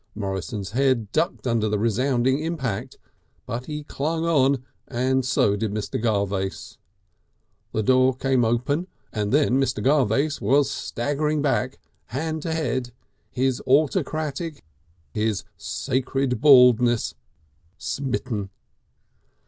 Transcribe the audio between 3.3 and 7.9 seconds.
but he clung on and so did Mr. Garvace. The